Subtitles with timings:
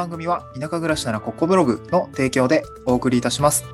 [0.00, 3.66] 番組は田舎暮らしならここブログの提供でお送りいたします。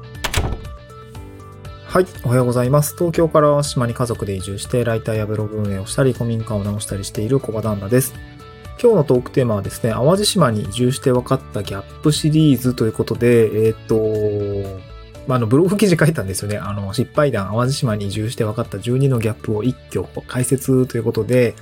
[1.84, 2.96] はい、おはようございます。
[2.96, 8.12] 東京から島に家族で移住してライターやブログ運営をしたり古民家を直したりしている小場旦那です。
[8.82, 14.80] 今日のトークテーマはですね、淡路島に移住して分かったギャップシリーズということで、えっ、ー、と、
[15.28, 16.58] まあ、の、ブログ記事書いたんですよね。
[16.58, 21.54] あの、失敗談、淡路島に移住して分かった12のギャップを一挙解説ということで、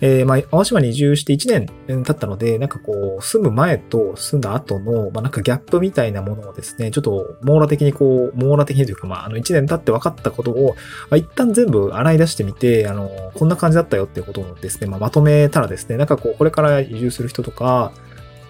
[0.00, 1.50] えー、まあ、淡島に移住して1
[1.88, 10.76] 年経ったので、なんかこう、住む前と住んだ後の、まあ、なんかギャップみたいなものをですね、ちょっと網羅的にこう、網羅的にというか、まあ、あの1年経って分かったことを、
[11.10, 17.92] まあ、一旦全部洗い出してみて、あの、こんな感じだったよっていうことをですね、まあ、まとめたらですね、なんかこう、これから移住する人とか、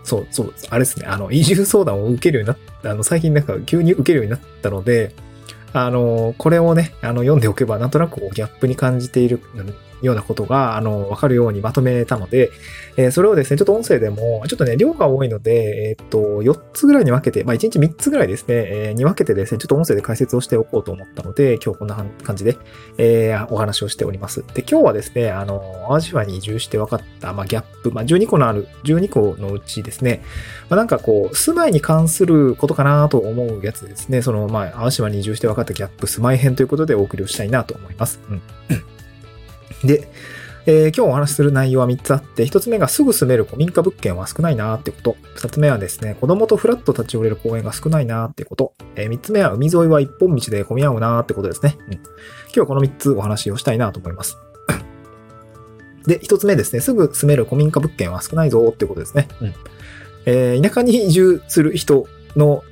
[0.04, 5.14] そう、そう、あれですね、あの、移住相談を受けるようになった、あの、最近なんか急に受けるようになったので、
[5.72, 9.40] あの、これをね、あの、読んでおけば、なんとなくギャップに感じている、
[10.02, 12.50] ようなことが、あの、わかるようにまとめたので、
[12.96, 22.56] えー、それをですね、ちょっと音声でも、ちょっとね、量が多いので、えー、っと、4つぐらいに分けて、まあ、1日3つぐらいですね、えー、に分けてですね、ちょっと音声で解説をしておこうと思ったので、今日こんな感じで、
[22.98, 24.44] えー、お話をしております。
[24.54, 30.22] で、今日はですね、あの、淡路島に移住して分かった、まあ、ギャップ、まあ、12個のある、12個のうちですね、
[30.68, 38.20] まあ、なんかこう、住まいに関することかなと思うやつですね、その、まあ、淡路島に移住して分かったギャップ、住まい編ということでお送りをしたいなと思います。
[38.28, 38.42] うん。
[39.84, 40.08] で、
[40.66, 45.16] えー、今日お話しする内容は3つあって、1つ目がすぐ住める古民家物件は少ないなーってこと。
[45.36, 48.74] 2つ目はですね、子供とフラッと立ち寄れる公園が少ないなーってこと。
[48.94, 51.78] えー、3つ目は海沿いは一本道で混み合うなーってことですね。
[51.88, 51.94] うん。
[51.94, 52.02] 今
[52.52, 54.36] 日はこの3つお話をしたいなと思います。
[56.06, 59.28] で、1つ目ですね、すぐ住める古民家物件は少ないぞーってことですね。
[59.40, 59.54] うん。
[60.26, 62.62] えー、田舎に移住する人の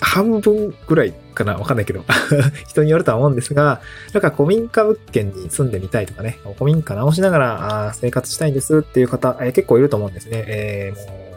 [0.00, 2.04] 半分ぐらいかなわかんないけど
[2.68, 3.80] 人によるとは思うんですが、
[4.12, 10.44] なんか古民家物件に住んでみたいとかね、古民家直しながら生活したいんですっていう方、えー、結構いると思うんですね。
[10.46, 11.36] えー、も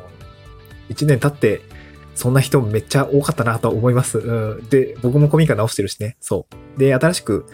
[0.89, 1.61] う、1年経って、
[2.15, 4.17] そんな人めっちゃ多かったなと思います。
[4.17, 6.17] うん、で、僕も古民家直してるしね。
[6.19, 6.79] そう。
[6.79, 7.45] で、新しく、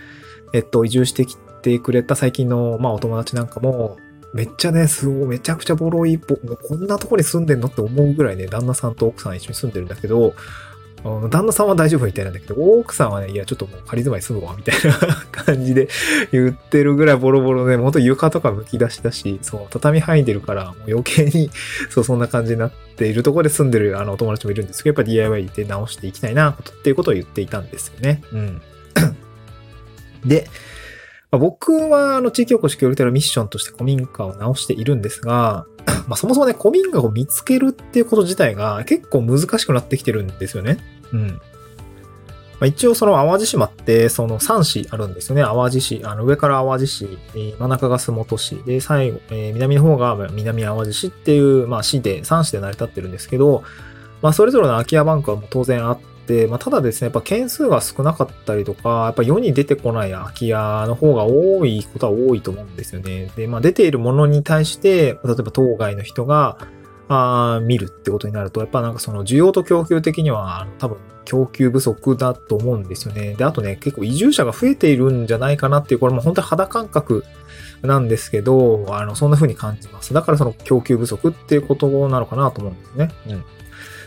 [0.53, 3.97] えっと、移住してきてくれた最近の、まあ、お友達なんかも、
[4.33, 6.35] めっちゃね、すごい、めちゃくちゃボロい、こ
[6.75, 10.33] んなとこに住んでんのって思うぐらいね、旦那さんと奥さん一緒に住んでるんだけど、
[11.29, 14.97] 旦那さんは大丈夫みたいなんだけど、奥さんはね、いや、ちょっともう仮住まい住むわ、みたいな
[15.31, 15.88] 感じで
[16.31, 21.51] 言ってるぐらいボロボロで、ほんと床とか剥き出しだし、そう、畳入んでるから、もう余計に
[21.91, 28.23] そう、そんな感じになっているところで住んでるあのお友達もいるんですけど、やっぱ DIY で直していきたいな、っていうことを言っていたんですよね。
[28.33, 28.61] うん。
[30.25, 30.47] で、
[31.31, 35.65] まあ、僕は、あの、地域おこし協力隊のミッションとして古民家を直しているんですが、
[36.07, 40.77] まあ、そもそもね、古民家を見つけるっていうこと自体が結構難しくなってきてるんですよね。
[41.13, 41.41] うん。
[42.59, 45.43] まあ、一応その淡路島ってその3市あるんですよね。
[45.43, 53.63] 淡路市、あの上から淡路市、真ん中が洲本市、で、最後、えー、南の方が南淡路市っていう、まあ市で、3市で成り立ってるんですけど、
[54.21, 63.29] まあそれぞれの空き家バンクはもう当然あって、まあただですね、やっぱ件数が少なかったりとか、やっぱ世に出てこない空き家の方が多いことは多いと思うんですよね。
[63.35, 66.57] で、まあ出ているものに対して、例えば当該の人が、
[67.07, 73.33] あ見るってことになると、やっぱなんかその需要と供給的には多分供給不足だと思うんですよね。
[73.33, 77.25] で、あとね、結構移住者が増えているんじゃないかなっていう、これも本当に肌感覚
[77.81, 80.13] なんですけど、あの、そんな風に感じます。
[80.13, 83.11] だからその供給不足っていうことなのかなと思うんですね。
[83.27, 83.44] うん。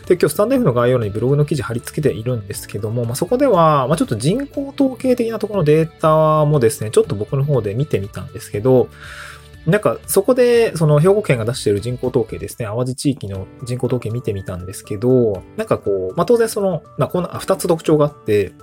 [0.07, 8.89] で、今日スタンド F の概要欄にブログの記事貼り付けているんですけども、まあ、そこでは、まあ、ちょっと人口統計的なところのデータもですね、ちょっと僕の方で見てみたんですけど、
[9.65, 18.53] なんか、そこで、その兵庫県が出している人口統計ですね、淡路地域の人口統計見てみたんですけど、なんかこう、まあ、当然その、まあ、こんな、二つ特徴があって、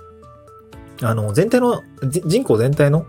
[1.01, 3.05] あの、全体の、人口全体の、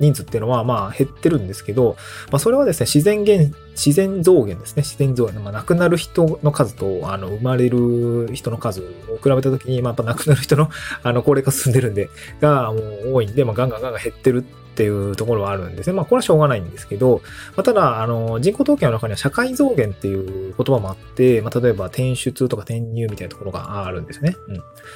[0.00, 1.96] 人数っていうのは、まあ、減ってるんですけど、
[2.30, 4.82] まあ、それはですね、自然減、自然増減ですね。
[4.82, 5.42] 自然増減。
[5.42, 8.84] まあ、亡くなる人の数と、あの、生まれる人の数を
[9.22, 10.68] 比べたときに、まあ、やっぱ亡くなる人の、
[11.02, 15.92] あの、高齢化進んでるんで、が、もう多いんで、まあ、ガンガンガンガン減ってるっていうところはあるんですね。
[15.92, 17.20] まあ、これはしょうがないんですけど、
[17.56, 24.34] まあ、ただ、あの、人口統計の中には社会増減っていう言葉もあって、まあ、例えば転出とか転入みたいなところがあるんですね。
[24.48, 24.54] うん。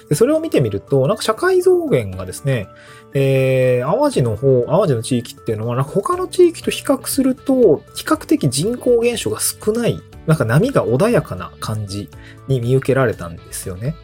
[0.09, 2.69] で、それを見てみると、なんか社会増減がですね、
[3.13, 12.09] えー、淡路の方、淡路の地域っていうのは、なんか他の地域と比較すると、比較的人口減少が少ない、なんか波が穏やかな感じ
[12.49, 13.95] に見受けられたんですよね。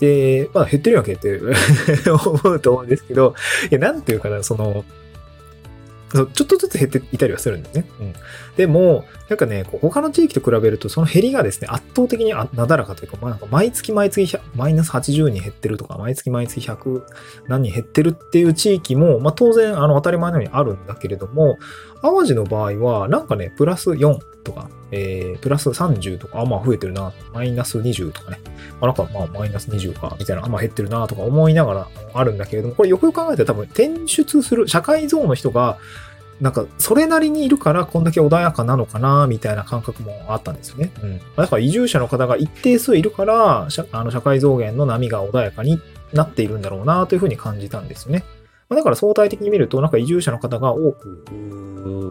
[0.00, 1.40] で、まあ減ってるわけって
[2.10, 3.34] 思うと思うんですけど、
[3.70, 4.84] いや、なんていうかな、その、
[6.12, 7.84] ちょっとずつ減っていたりはするんですね。
[8.00, 8.14] うん。
[8.56, 17.02] でも、なんかね、他の地域と比べると、その減りがですね、圧倒的になだらかというか、まあ、なんか毎月毎月マイナス80人減ってるとか、毎月毎月100
[17.46, 21.58] 何人減ってるっていう地域も、まあ当然、あの、当たり前のようにあるんだけれども、
[22.02, 28.38] 淡路の場合は、なんかね、プラス4とか、えー、プラス30とか、あ、まあ増えてるな、マイナス20とかね。
[28.80, 35.78] まあ、なんかまあマイナス20か、みたいな、あ、まあ減ってるなとか思いながらあるんだけれども、これよくよく考えたら多分転出する社会像の人が、
[36.40, 40.92] なんか、それなりにいるから、こんだけ穏やかなのかな、みたいな感覚もあったんですよね。
[41.02, 41.20] うん。
[41.36, 45.80] だから移住者の方が一定数いるから、社あの社会増減の波が穏やかに
[46.12, 48.24] なっているんだろうな、というふうに感じたんですよね。
[48.76, 51.24] だから相対的に見ると、なんか移住者の方が多く、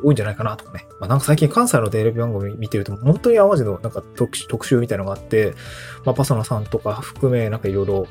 [0.03, 0.87] 多いんじゃないかなとかね。
[0.99, 5.53] まあ、なんか最近関西のテレビ番組見てると、本当に淡路のなんか特集みたいなのがあって、
[6.03, 8.07] まあ、パソナさんとか含め、なんかいろいろ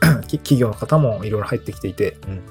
[0.28, 2.42] 企業の方もいろいろ入ってきていて、うん。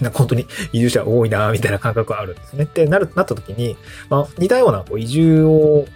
[0.00, 2.64] なんか本当に移住者多いなみたいな感覚があるんですね。
[2.64, 3.76] ってなる、なった時に、
[4.10, 5.86] まあ、似たようなこう移住を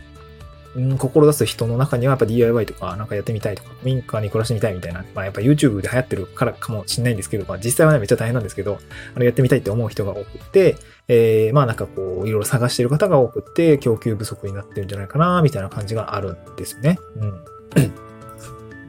[0.75, 8.79] うん、志す人の中にはやっぱ DIY とかなんかやってみたいとか、民家に暮らしてみたいみたいな、まあやっぱ YouTube で流行ってるからかもしれないんですけど、まあ実際はね、めっちゃ大変なんですけど、
[9.15, 10.77] あのやってみたいって思う人が多くて、
[11.09, 16.99] えー、まあなんかこう、いろいろ探してる方が多くて、供給不足になってるんじゃないかな、みたいな感じがあるんですよね。
[17.17, 17.45] うん。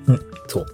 [0.05, 0.65] うん、そう。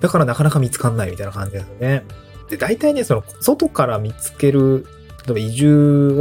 [0.00, 2.04] だからなかなか見つかんないみたいな感じですよね。
[2.48, 4.86] で、大体ね、その、外から見つける
[5.34, 6.12] 例えば移住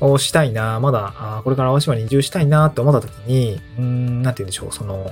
[0.00, 5.10] をしたいな、まだ、これから淡島に移住したいなって思った時に、うん、なんて言うんでしょう、その、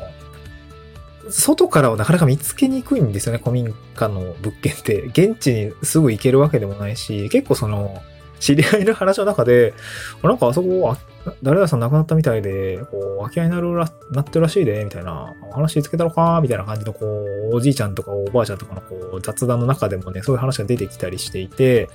[1.30, 5.02] 外からはなかなか見つけにくいんですよね、古民家の物件って。
[5.06, 8.00] 現地にすぐ行けるわけでもないし、結構その、
[8.38, 9.74] 知り合いの話の中で、
[10.22, 10.96] なんかあそこ、
[11.42, 17.06] 誰々さん亡くなったみたいで、こう、空き家になるら、なってるらしいで、みたいな、話つけたのかみたいな感じの、こ
[17.52, 21.88] う、おじいちゃんとかおばあちゃんとかの、こう、雑談の中でもね、そういう話が出てきたりしていて、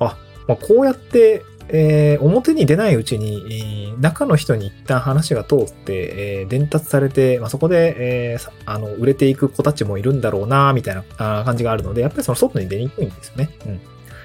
[0.00, 0.16] あ、
[0.50, 11.04] まあ、こうやって、えー、表に出ないうちに、中の人に一旦話が通って、えー、伝達されて、まあ、そこで、えー、あの、売れていく子たちもいるんだろうな、みたいな
[11.44, 13.50] 感じがあるので、やっぱりその外に出にくいんですよね。
[13.64, 13.76] うん。
[13.76, 13.78] っ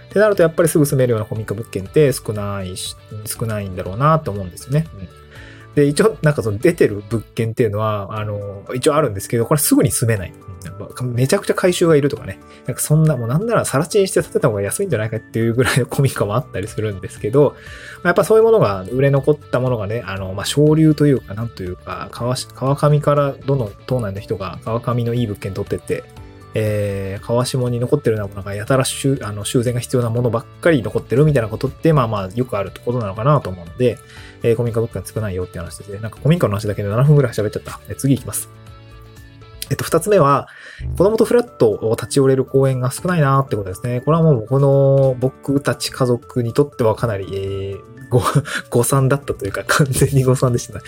[0.10, 2.96] てなると、やっぱりすぐ住めるようなコミカ物件って少ないし、
[3.26, 4.88] 少ないんだろうなと思うんですよね。
[5.00, 5.08] うん。
[5.76, 10.34] で、一応、なんかその出てる物件っていうのは、あの、一応あるんですけど、これすぐに住めない。
[11.04, 12.40] めちゃくちゃ回収がいるとかね。
[12.66, 17.56] なんかそんな、もうなんなら更地にして建てた方が安いんじゃないかっていうぐらいのコミカもあったりするんですけど、
[18.04, 26.04] やっぱそういうものが、売れ残ったものがね、あの、まあ、昇流というか、なんというか、川川上からどの島内の人が川上のいい物件取ってって、
[26.58, 34.00] えー、川下に残ってるようなものがやたら修あの修繕が必要なものばっかり残ってるみたいなことって、まあまあよくあることなのかなと思うので、
[34.42, 36.00] えー、古民家物件少ないよって話ですね。
[36.00, 37.80] なんか古民家の話だけで7分くらい喋っちゃった。
[37.90, 38.50] え次行きます。
[39.70, 40.48] えっと、二つ目は、
[40.98, 44.02] 子供とフラットを立ち寄れる公園が少ないなってことですね。
[44.02, 48.22] これはもうこの僕たち家族にとってはかなり、えー、ご、
[48.70, 50.82] 誤算だったというか完全に誤算でした。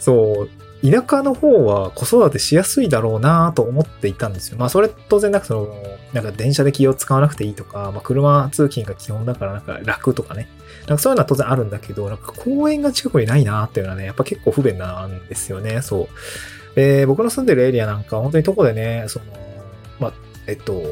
[0.00, 0.50] そう、
[0.82, 4.58] 田舎の方は子育てしやすいだろうなと思っていたんですよ。
[4.58, 5.68] まあそれ当然なんかその、
[6.12, 10.48] なんか電車で気を使わなくていいとか、まあ車通勤が基本だからなんか楽とかね。
[10.88, 15.82] なんかそういうのは当然あるんだけど、なんか公園が近くにないなっていうのはね、やっぱ結構不便なんですよね。
[15.82, 16.08] そ
[16.72, 16.74] う。
[16.74, 19.26] で、僕の住んでるエリアなんか本当にどこでね、その、
[20.00, 20.12] まあ、
[20.48, 20.82] えっと、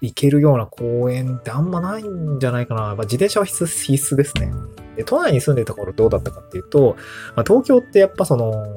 [0.00, 2.80] 行けるような公園ってあんまないんじゃないかな。
[2.80, 4.50] まあ、自転車は必須必須ですね。
[4.96, 6.96] で、都内に住んでた頃どうだったかっていうと、
[7.36, 8.74] まあ、東京ってやっぱその、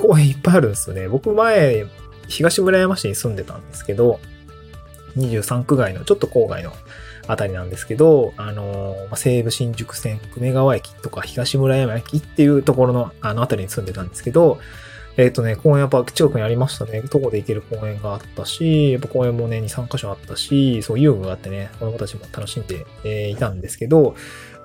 [0.00, 1.08] 公園いっぱいあるんですよね。
[1.08, 1.84] 僕前、
[2.26, 4.18] 東村山市に住んでたんですけど、
[5.16, 6.72] 23区外のちょっと郊外の
[7.26, 14.58] あたりなんですけど、あの、ま西武新宿線、久米川駅とか東村山駅っていうところのあのあたりに住んでたんですけど、
[15.20, 17.02] えっ、とね、公園やっぱ近くにありましたね。
[17.02, 24.14] 徒歩で行ける公園があったし、やっぱ公園もね、2、3箇所あったし、そう遊具があってね、子供たちも楽しんで、えー、いたんですけど、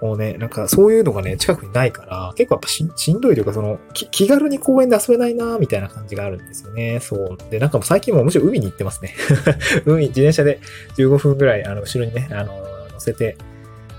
[0.01, 7.00] もうね、なんかそういうのがね、近くにないから、結構やっぱししんどいというか、その、気軽に公園で遊べないなみたいな感じがあるんですよね。
[7.01, 7.38] そう。
[7.50, 9.13] で、なんかもう最近もむしろ海に行ってますね。
[9.85, 10.59] 海、自転車で
[10.97, 12.53] 15分ぐらい、あの、後ろにね、あの、
[12.91, 13.38] 乗せて、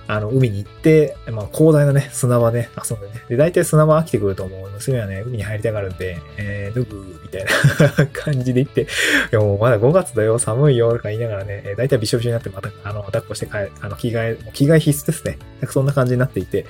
[0.08, 3.25] あの、海に行って、まあ、広大なね、砂場ね遊んでね。
[3.28, 4.70] で、大体砂場飽きてくると思う。
[4.70, 8.86] 娘はね、海に入りたがるんで、えー、脱ぐ、みたいな 感じで行って、い
[9.32, 15.38] やもうまだ5月だよ、寒いよ、とか言いながらね、大体びしょびしょになってまた、あの、抱っこして帰、あの、着替え、着替え必須ですね。
[15.60, 16.66] なんかそんな感じになっていて、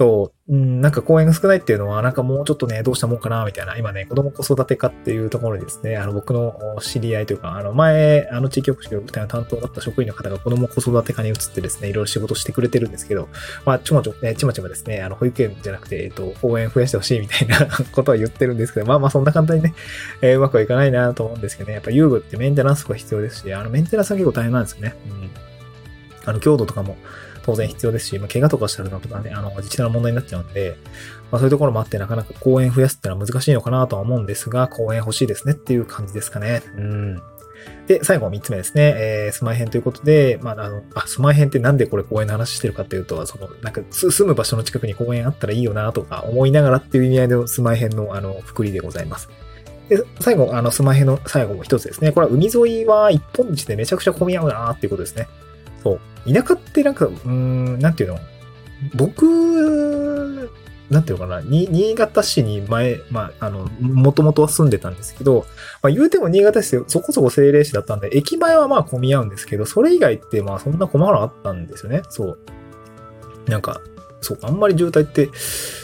[0.00, 3.76] そう、うん、なんか公園が少ないっていうのは、なんかもうちょっとね、どうしたもんかな、みたいな。
[3.76, 13.28] 今ね、子供子育て課っていうところにですね、あの、僕の知り合いというか、あの、前、あの地域おこし協会の担当だった職員の方が子供子育て課に移ってですね、いろいろ仕事してくれてるんですけど、
[13.66, 19.74] まあ、ちょまちょ、ね、ちまちまですね、あの、保育園じゃなくて、えっと、公園増やしてほしいみたいな ことは言ってるんですけど、まあまあ、そんな簡単にね、
[20.22, 24.94] えー、うまくはいかないなと思うんですけどね、やっぱ遊具ってメンテナンスが必要ですし、あの、メンテナンスが結構大変なんですよね。
[25.10, 25.30] うん。
[26.24, 26.96] あの、強度とかも、
[27.42, 30.76] 当然必要ですし、まあ、怪我とかしたらなんとかね、あの、自治体の問題になっちゃうんで、
[31.30, 36.62] まあそういうところもあってなかなか公園増やすってのは難しいのかなとは思うんですが、公園欲しいですねっていう感じですかね。
[36.76, 37.22] うん。
[37.86, 38.94] で、最後3つ目ですね。
[38.96, 49.28] えー、住まい編ということで、まあ、あの、あ、住まい編ってなんでこれ公園の話してるかっていうと、その、なんか、住む場所の近くに公園あったらいいよなとか思いながらっていう意味合いの住まい編の、あの、くりでございます。
[49.88, 52.12] で、最後、あの、住まい編の最後も一つですね。
[52.12, 55.26] これは海沿いは一本道でめちゃくちゃ混み合うなっていうことですね。
[56.26, 58.18] 田舎ってなんか、うん、なんていうの？
[58.94, 60.50] 僕
[60.90, 65.46] なんていうのかな、新潟市に前、まあ、あの、もともとは住んでたんですけど、
[65.82, 72.02] まあ、言うても新潟市そこそこ政令市だったんで、駅前はまあ混み合うんですけど、それ以外ってまあそんな困らなかったんですよね。
[72.08, 72.38] そう。
[73.46, 73.80] なんか、
[74.20, 75.30] そう、あんまり渋滞って、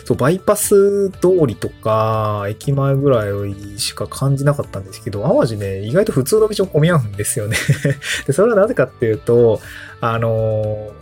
[0.05, 7.57] そう、バイパス通りとか、駅前ぐらいしか感じなかったんですけど、淡路ね、意外と普通の道を混み合うんですよね。
[8.26, 9.61] で、それはなぜかっていうと、
[10.00, 10.93] あの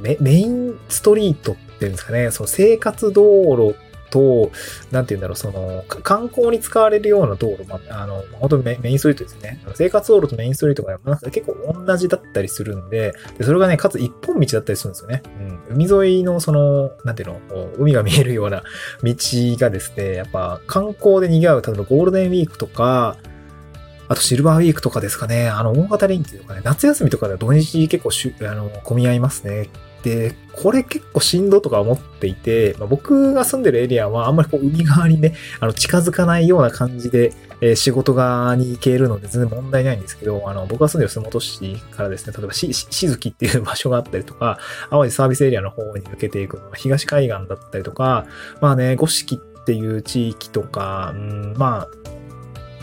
[0.00, 3.22] メ、メインストリートっていうんですかね、その生活道
[3.56, 3.74] 路
[4.10, 4.50] と、
[4.90, 9.60] なんて言うんだろう、その、観光に使われるような道路、まあ、あの、本当にメインストリートですね。
[9.74, 10.98] 生活道路とメインストリートが
[11.30, 15.22] 結構同じだったりするんで、でそれがね、かつ一本道だったりするんですよね。
[15.68, 15.86] うん。
[15.86, 17.40] 海沿いのその、なんていうの、
[17.78, 18.62] 海が見えるような
[19.02, 23.16] 道がですね、やっぱ観光で賑わう、例えばゴールデンウィークとか、
[24.08, 25.48] あとシルバーウィークとかですかね。
[25.48, 29.68] あの、大型連休とかね、夏休みとかでは土日結構しゅ、あの、混み合いますね。
[30.06, 44.60] で、これ結構しんどとか思っていて、まあ、僕が住んでるエリアはあんまりこう海側にね、あの近づかないような感じで、えー、仕事側に行けるので全然問題ないんですけど、あの、僕が住んでる洲本市からですね、例えばし、しずきっていう場所があったりとか、
[44.90, 48.26] 淡路サービスエリアの方に抜けていくのは東海岸だったりとか、
[48.60, 52.15] まあね、五色っていう地域とか、うん、まあ、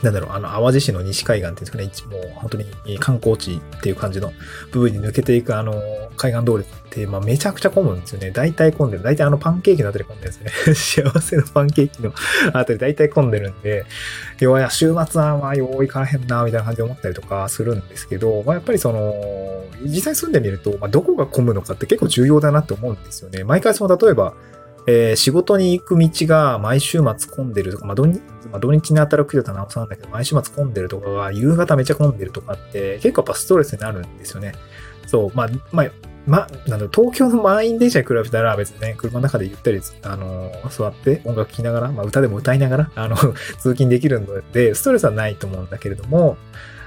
[0.04, 4.34] なんだろう、あの、淡路市の西海岸っていうんですかね、もう本当に観光地っていう感じの
[4.72, 5.74] 部分に抜けていくあの、
[6.18, 8.32] 海岸通りって、まあめちゃくちゃ混むんですよね。
[8.32, 9.04] 大体混んでる。
[9.04, 10.76] 大体あのパンケーキのあたり混んでるんですね。
[10.76, 12.14] 幸せのパンケーキの
[12.52, 13.86] あたり大体混んでるんで、
[14.40, 23.46] 要は週末はまあよう行かへんな、みたいな感じで思ったりとかするんですけど、まあやっぱりその、実際住んでみると、まあどこが混むのかって結構重要だなって思うんですよね。
[23.46, 24.34] 毎回その、例えば、
[24.86, 28.22] えー、仕事に行く道が毎週末混んでるとか、まあ土日、
[28.52, 34.54] まあ、土日に働く人はなおさなんだけど、毎週末混んでるとかが、夕方めっちゃ混んでるとかって、結構やっぱストレスになるんですよね。
[35.08, 35.92] そう、まあ、まあ、
[36.26, 43.16] ま、なんだ東京の満員電車に比べたら別にね、車の中でゆったり、あの、座って音楽聴きながら、まあ歌でも歌いながら、あの、
[43.60, 46.38] 通勤できるので、ストレスはないと思うんだけれども、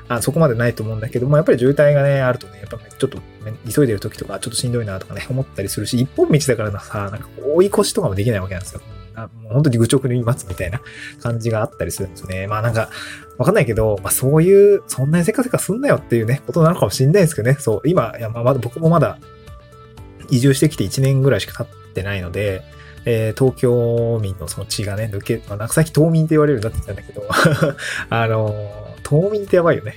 [0.08, 3.24] あそこまでないと思うんだけども、やっぱり渋滞がね、あるとね、やっぱちょっと、ね、
[3.72, 8.80] 急いでる時とかちょっとしんどいなとかね、思ったりするし、一本道だからなさ、なんか追い越しとかもできないわけなんですよ。
[9.16, 10.80] あもう本当に愚直に待つみたいな
[11.22, 12.46] 感じがあったりするんですね。
[12.46, 12.90] まあなんか、
[13.38, 17.56] わかんないけど、まあそういう、そんなにせかせかすんなよっていうね、ことなのかもしんないですけどね。
[17.58, 19.18] そう、今、いやまあまだ僕もまだ
[20.30, 22.62] 移住してきて1年ぐらいしか経ってないので、
[23.06, 27.22] えー、東京民のその血がね、抜け、まあ、なんかさっき島民って言われるようになってきたんだけど、
[28.10, 29.94] あの冬眠ってやばいよね。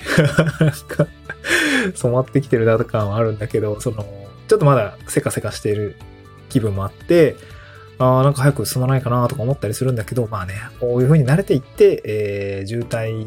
[1.96, 4.06] 染まってきてるなとかはあるんだけど、その、
[4.48, 5.96] ちょっとまだせかせかしている
[6.50, 7.36] 気分もあって、
[7.98, 13.26] ああ、なんか早く進まないかなとか思ったりするんだけど、まあね、こういう風に慣れていって、えー、渋滞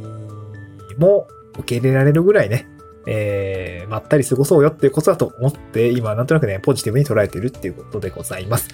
[0.98, 2.68] も受け入れられるぐらいね、
[3.06, 8.68] えー、まったり過ごそうよっていうことだと思って、今なんとなくね、ポジティブに捉えてるっていうことでございます。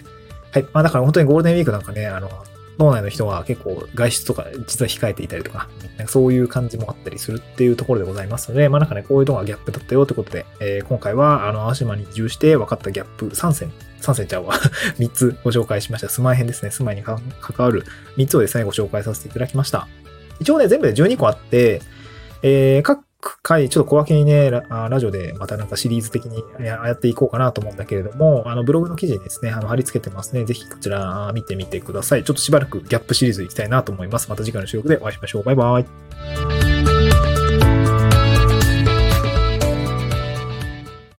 [0.53, 0.67] はい。
[0.75, 2.29] まあだから本当にゴールデンウィークなんかね、あの、
[2.79, 14.55] 脳内の人は結構外出とか実は控えていたりとか、なんかそういう感じもあったりするっていうところでございますので、まあなんかね、こういうのがギャップだったよってことで、えー、今回はあの、青島に移住して分かったギャップ3選、3選ちゃうわ
[14.99, 16.09] 3つご紹介しました。
[16.09, 16.71] 住まい編ですね。
[16.71, 17.21] 住まいに関
[17.59, 17.85] わる
[18.17, 19.89] 3つをですね、ご紹介させていただきました。
[20.41, 21.83] 一応ね、全部で12個あって、
[22.43, 30.45] えー、各回、ちょっと小分けにねラ、ラジオでまたなんかシリーズ的にやっていこうかなと思うんだけれども、あの、ブログの記事にですね、あの、貼り付けてますね。
[30.45, 32.25] ぜひこちら見てみてください。
[32.25, 34.29] ちょっとしばらくギャップシリーズいきたいなと思います。
[34.29, 35.43] また次回の収録でお会いしましょう。
[35.43, 36.58] バイバイ。